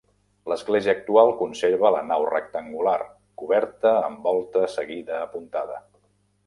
L'església 0.51 0.93
actual 0.99 1.29
conserva 1.41 1.91
la 1.97 2.01
nau 2.13 2.25
rectangular, 2.31 2.97
coberta 3.43 3.93
amb 4.09 4.27
volta 4.31 4.69
seguida 4.79 5.23
apuntada. 5.29 5.81